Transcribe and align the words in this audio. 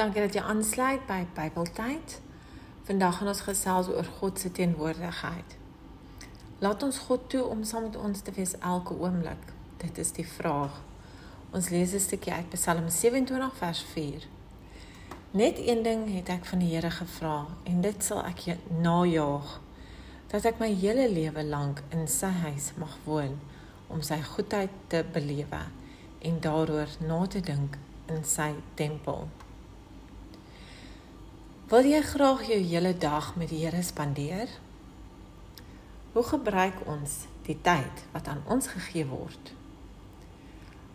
Dankie 0.00 0.22
dat 0.24 0.32
jy 0.32 0.40
aansluit 0.48 1.02
by 1.04 1.26
Bybeltyd. 1.36 2.14
Vandag 2.88 3.18
gaan 3.18 3.28
ons 3.28 3.42
gesels 3.44 3.88
oor 3.92 4.06
God 4.16 4.38
se 4.40 4.48
teenwoordigheid. 4.56 5.56
Laat 6.64 6.86
ons 6.86 7.00
God 7.04 7.26
toe 7.28 7.42
om 7.44 7.66
saam 7.68 7.84
met 7.90 7.98
ons 8.00 8.22
te 8.24 8.32
wees 8.32 8.54
elke 8.58 8.96
oomblik. 8.96 9.50
Dit 9.82 9.98
is 10.00 10.12
die 10.16 10.24
vraag. 10.24 10.78
Ons 11.52 11.68
lees 11.68 11.92
'n 11.92 12.00
stukkie 12.00 12.32
uit 12.32 12.48
Psalm 12.54 12.88
27 12.88 13.56
vers 13.56 13.82
4. 13.92 14.24
Net 15.30 15.58
een 15.58 15.82
ding 15.82 16.14
het 16.14 16.28
ek 16.28 16.44
van 16.44 16.58
die 16.64 16.72
Here 16.74 16.90
gevra 16.90 17.46
en 17.64 17.80
dit 17.80 18.04
sal 18.04 18.24
ek 18.24 18.56
najaag 18.80 19.60
dat 20.32 20.44
ek 20.44 20.58
my 20.58 20.72
hele 20.74 21.10
lewe 21.12 21.44
lank 21.44 21.82
in 21.90 22.08
sy 22.08 22.32
huis 22.48 22.72
mag 22.76 22.96
woon 23.04 23.38
om 23.86 24.02
sy 24.02 24.22
goedheid 24.22 24.70
te 24.86 25.04
belewe 25.12 25.62
en 26.18 26.40
daaroor 26.40 26.88
na 27.00 27.26
te 27.26 27.40
dink 27.40 27.76
in 28.06 28.24
sy 28.24 28.54
tempel. 28.74 29.28
Wil 31.70 31.86
jy 31.86 32.00
graag 32.02 32.40
jou 32.50 32.56
hele 32.66 32.90
dag 32.98 33.36
met 33.38 33.52
die 33.52 33.60
Here 33.62 33.82
spandeer? 33.82 34.48
Hoe 36.12 36.22
gebruik 36.26 36.80
ons 36.90 37.12
die 37.46 37.54
tyd 37.62 38.00
wat 38.10 38.26
aan 38.26 38.40
ons 38.50 38.66
gegee 38.72 39.04
word? 39.06 39.52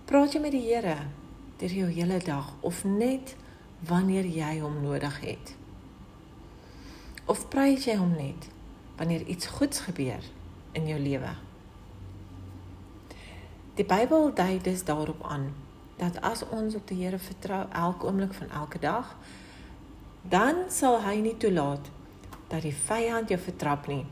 Praat 0.10 0.36
jy 0.36 0.42
met 0.44 0.52
die 0.52 0.66
Here 0.66 0.98
deur 1.62 1.76
jou 1.78 1.88
hele 1.88 2.18
dag 2.20 2.50
of 2.60 2.82
net 2.84 3.38
wanneer 3.88 4.28
jy 4.28 4.50
hom 4.66 4.82
nodig 4.84 5.16
het? 5.24 5.54
Of 7.23 7.48
prys 7.56 7.88
jy 7.88 7.96
hom 7.96 8.12
net 8.20 8.50
wanneer 9.00 9.23
iets 9.32 9.48
goeds 9.56 9.86
gebeur 9.88 10.28
in 10.76 10.92
jou 10.92 11.00
lewe? 11.00 11.32
Die 13.80 13.88
Bybel 13.88 14.34
dui 14.36 14.60
dus 14.60 14.84
daarop 14.84 15.23
aan 15.23 15.54
dat 16.04 16.20
as 16.20 16.44
ons 16.52 16.76
op 16.76 16.84
die 16.92 17.00
Here 17.06 17.23
vertrou 17.32 17.64
elke 17.72 18.12
oomblik 18.12 18.36
van 18.44 18.52
elke 18.52 18.84
dag, 18.84 19.16
dan 20.30 20.66
sal 20.70 21.02
hy 21.06 21.20
nie 21.22 21.36
toelaat 21.38 21.90
dat 22.50 22.66
die 22.66 22.73
vyand 22.73 23.30
jou 23.30 23.40
vertrap 23.42 23.88
nie. 23.88 24.06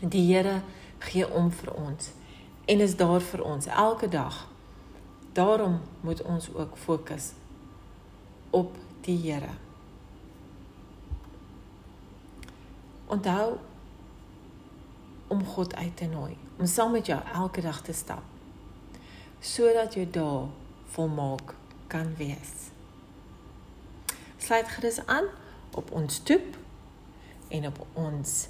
Die 0.00 0.24
Here 0.28 0.60
gee 1.06 1.26
om 1.28 1.50
vir 1.50 1.72
ons 1.74 2.12
en 2.66 2.82
is 2.82 2.96
daar 2.98 3.22
vir 3.22 3.42
ons 3.46 3.66
elke 3.66 4.08
dag. 4.08 4.46
Daarom 5.32 5.80
moet 6.00 6.22
ons 6.22 6.48
ook 6.54 6.76
fokus 6.76 7.32
op 8.50 8.74
die 9.06 9.18
Here. 9.22 9.54
Onthou 13.06 13.58
om 15.28 15.44
God 15.44 15.74
uit 15.74 15.96
te 15.96 16.06
nooi, 16.06 16.36
om 16.58 16.66
saam 16.66 16.90
met 16.92 17.06
jou 17.06 17.20
elke 17.34 17.60
dag 17.60 17.82
te 17.82 17.92
stap 17.92 18.22
sodat 19.40 19.94
jou 19.94 20.06
dae 20.10 20.46
volmaak 20.94 21.54
kan 21.92 22.14
wees 22.18 22.75
sluit 24.46 24.68
gerus 24.68 25.06
aan 25.06 25.24
op 25.74 25.90
ons 25.90 26.18
toep 26.18 26.56
en 27.48 27.66
op 27.66 27.86
ons 27.92 28.48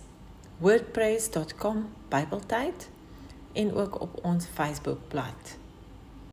wordpress.com 0.59 1.89
Bybeltyd 2.09 2.89
en 3.53 3.75
ook 3.75 4.01
op 4.01 4.25
ons 4.25 4.47
Facebook 4.47 5.09
bladsy. 5.09 5.66